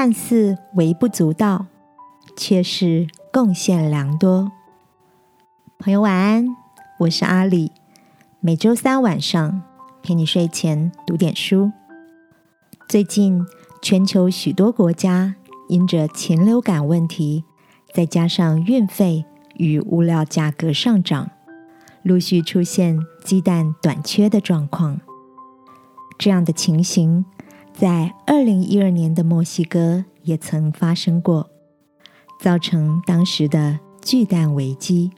[0.00, 1.66] 看似微不足道，
[2.36, 4.52] 却是贡献良多。
[5.76, 6.46] 朋友晚安，
[7.00, 7.72] 我是阿里，
[8.38, 9.60] 每周三晚上
[10.00, 11.72] 陪你睡前读点书。
[12.88, 13.44] 最近，
[13.82, 15.34] 全球许多国家
[15.68, 17.42] 因着禽流感问题，
[17.92, 19.24] 再加上运费
[19.56, 21.28] 与物料价格上涨，
[22.04, 25.00] 陆续出现鸡蛋短缺的状况。
[26.16, 27.24] 这样的情形，
[27.78, 31.48] 在二零一二年的墨西哥也曾发生过，
[32.40, 35.12] 造成当时的巨蛋危机。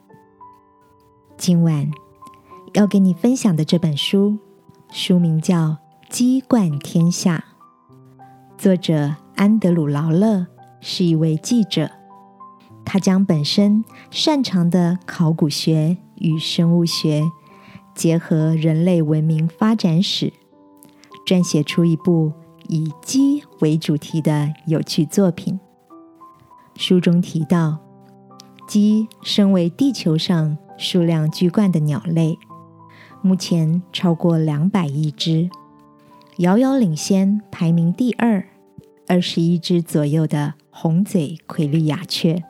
[1.38, 1.90] 今晚
[2.74, 4.36] 要跟你分享的这本书，
[4.92, 5.56] 书名叫
[6.10, 7.42] 《鸡冠天下》，
[8.58, 10.46] 作者安德鲁·劳勒
[10.82, 11.90] 是一位记者，
[12.84, 17.22] 他将本身擅长的考古学与生物学
[17.94, 20.34] 结合人类文明发展史。
[21.26, 22.32] 撰写出一部
[22.72, 25.58] 以鸡为主题的有趣作品。
[26.76, 27.80] 书中提到，
[28.68, 32.38] 鸡身为地球上数量居冠的鸟类，
[33.22, 35.50] 目前超过两百亿只，
[36.36, 38.46] 遥遥领先排名第二、
[39.08, 42.44] 二十一只左右的红嘴奎利亚雀。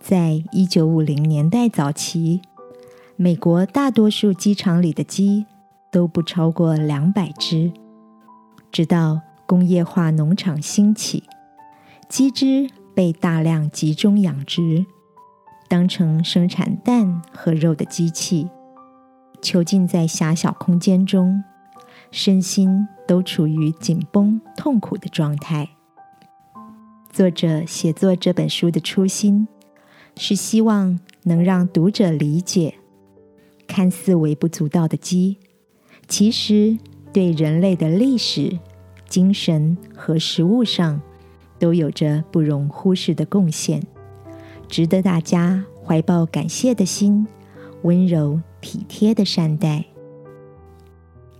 [0.00, 2.40] 在一九五零年代早期，
[3.16, 5.44] 美国大多数鸡场里的鸡。
[5.92, 7.72] 都不超过两百只。
[8.76, 11.24] 直到工业化农场兴起，
[12.10, 14.84] 鸡只被大量集中养殖，
[15.66, 18.50] 当成生产蛋和肉的机器，
[19.40, 21.42] 囚禁在狭小空间中，
[22.10, 25.70] 身心都处于紧绷痛苦的状态。
[27.10, 29.48] 作者写作这本书的初心，
[30.18, 32.74] 是希望能让读者理解，
[33.66, 35.38] 看似微不足道的鸡。
[36.06, 36.76] 其实，
[37.16, 38.58] 对人类的历史、
[39.08, 41.00] 精神和食物上，
[41.58, 43.82] 都有着不容忽视的贡献，
[44.68, 47.26] 值得大家怀抱感谢的心，
[47.84, 49.86] 温柔体贴的善待。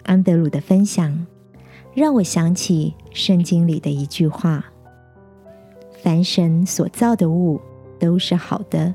[0.04, 1.26] 安德鲁的分享，
[1.92, 4.64] 让我想起圣经里的一句话
[6.02, 7.60] ：“凡神所造的物
[8.00, 8.94] 都是好的，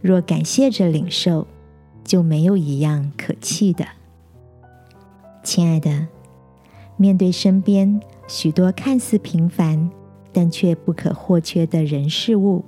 [0.00, 1.46] 若感谢着领受，
[2.02, 3.86] 就没有一样可弃的。”
[5.44, 6.08] 亲爱的，
[6.96, 9.90] 面对身边许多看似平凡
[10.32, 12.64] 但却不可或缺的人事物，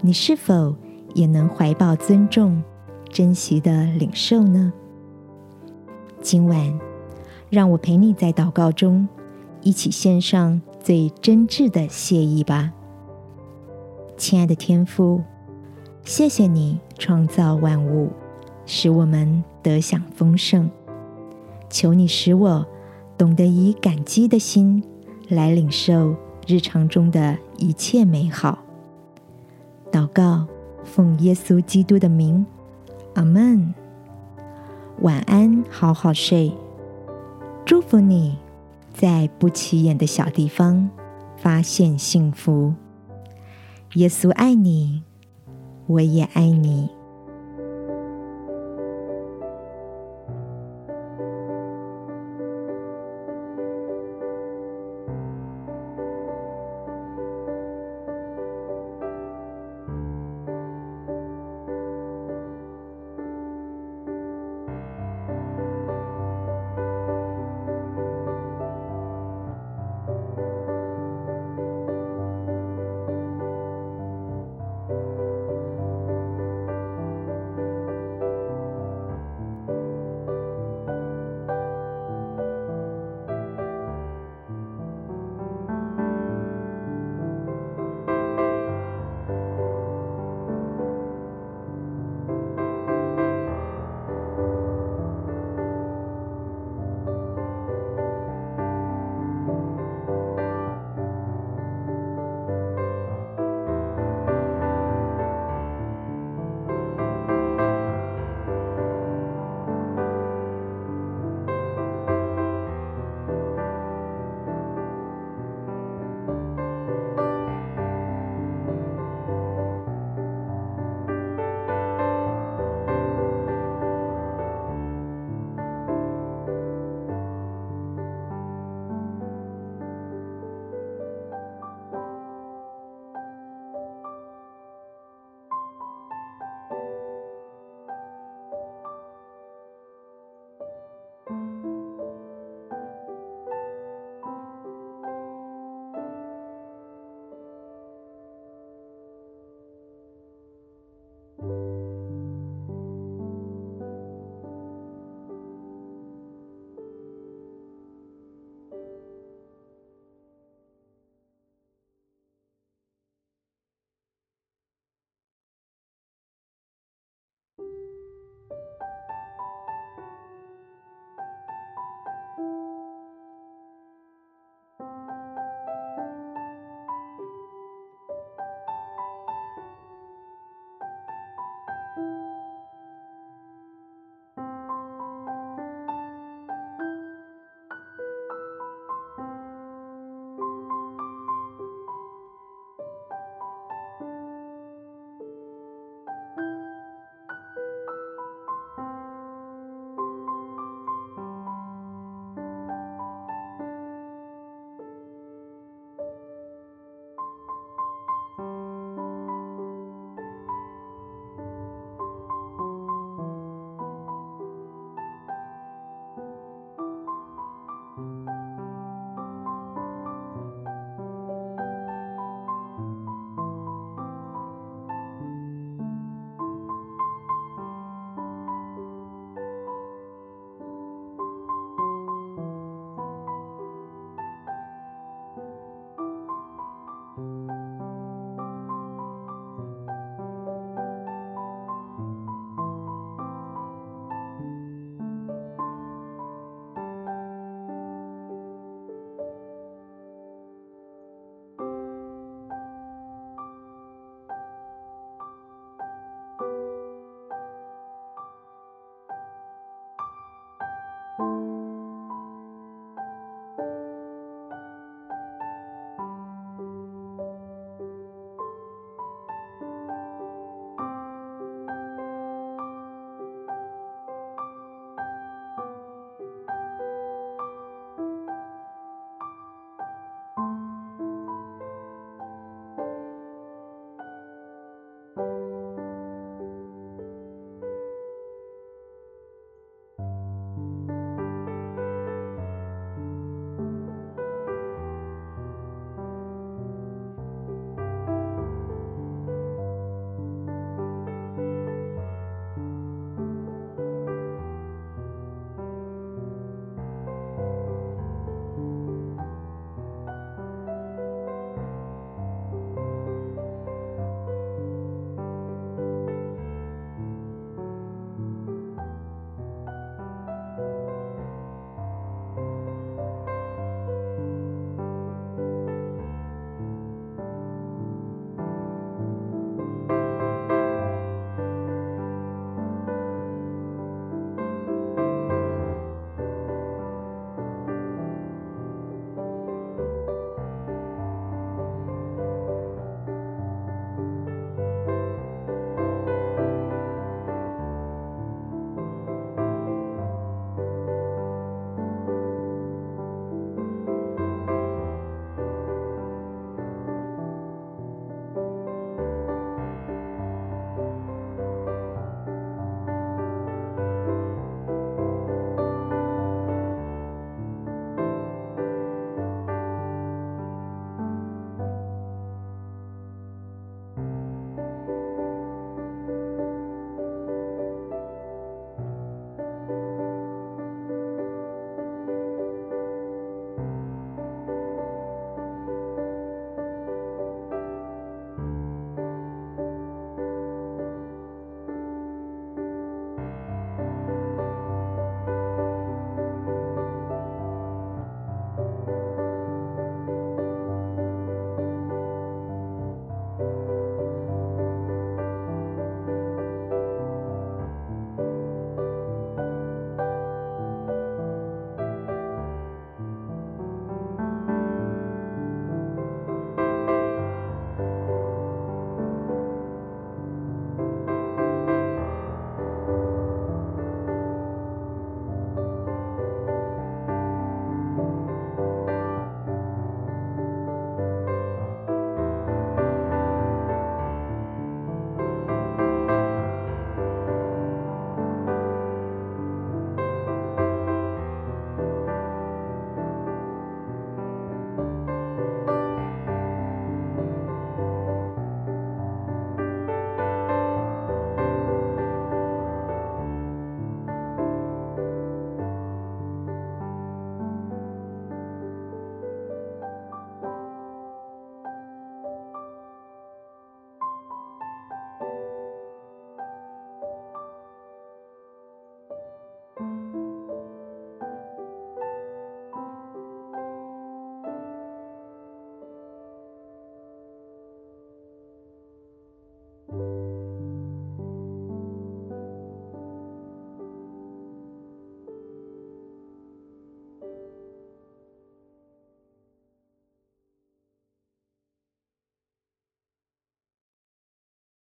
[0.00, 0.76] 你是否
[1.14, 2.62] 也能怀抱尊重、
[3.10, 4.72] 珍惜的领受呢？
[6.22, 6.78] 今晚，
[7.50, 9.08] 让我陪你在祷告中
[9.62, 12.72] 一起献上最真挚的谢意吧。
[14.16, 15.22] 亲爱的天父，
[16.04, 18.10] 谢谢你创造万物，
[18.66, 20.70] 使我们得享丰盛。
[21.70, 22.66] 求你使我
[23.16, 24.82] 懂得以感激的心
[25.28, 26.14] 来领受
[26.46, 28.58] 日常中的一切美好。
[29.92, 30.46] 祷告，
[30.84, 32.44] 奉耶稣基督的名，
[33.14, 33.74] 阿门。
[35.00, 36.52] 晚安，好好睡。
[37.64, 38.38] 祝福你
[38.92, 40.90] 在不起眼的小地方
[41.36, 42.74] 发现幸福。
[43.94, 45.02] 耶稣爱你，
[45.86, 46.88] 我也爱你。